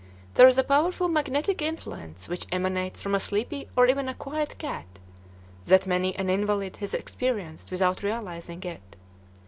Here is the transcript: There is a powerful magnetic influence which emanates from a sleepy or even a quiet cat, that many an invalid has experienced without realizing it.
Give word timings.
There 0.33 0.47
is 0.47 0.57
a 0.57 0.63
powerful 0.63 1.07
magnetic 1.09 1.61
influence 1.61 2.27
which 2.27 2.47
emanates 2.51 3.03
from 3.03 3.13
a 3.13 3.19
sleepy 3.19 3.67
or 3.75 3.85
even 3.85 4.09
a 4.09 4.15
quiet 4.15 4.57
cat, 4.57 4.87
that 5.65 5.85
many 5.85 6.15
an 6.15 6.27
invalid 6.27 6.77
has 6.77 6.95
experienced 6.95 7.69
without 7.69 8.01
realizing 8.01 8.63
it. 8.63 8.95